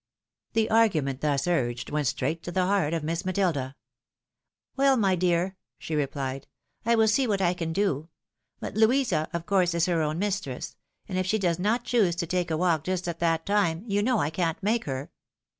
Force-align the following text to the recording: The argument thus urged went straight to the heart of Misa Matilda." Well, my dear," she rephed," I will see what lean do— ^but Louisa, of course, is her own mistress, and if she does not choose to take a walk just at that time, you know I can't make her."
The 0.53 0.67
argument 0.71 1.21
thus 1.21 1.45
urged 1.45 1.91
went 1.91 2.07
straight 2.07 2.41
to 2.41 2.51
the 2.51 2.65
heart 2.65 2.91
of 2.95 3.03
Misa 3.03 3.23
Matilda." 3.23 3.75
Well, 4.75 4.97
my 4.97 5.15
dear," 5.15 5.57
she 5.77 5.93
rephed," 5.93 6.45
I 6.87 6.95
will 6.95 7.07
see 7.07 7.27
what 7.27 7.39
lean 7.39 7.71
do— 7.71 8.09
^but 8.63 8.75
Louisa, 8.75 9.29
of 9.31 9.45
course, 9.45 9.75
is 9.75 9.85
her 9.85 10.01
own 10.01 10.17
mistress, 10.17 10.75
and 11.07 11.19
if 11.19 11.27
she 11.27 11.37
does 11.37 11.59
not 11.59 11.83
choose 11.83 12.15
to 12.15 12.25
take 12.25 12.49
a 12.49 12.57
walk 12.57 12.83
just 12.83 13.07
at 13.07 13.19
that 13.19 13.45
time, 13.45 13.83
you 13.85 14.01
know 14.01 14.17
I 14.17 14.31
can't 14.31 14.63
make 14.63 14.85
her." 14.85 15.11